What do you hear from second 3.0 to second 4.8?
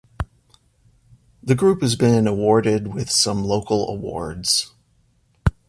some local awards.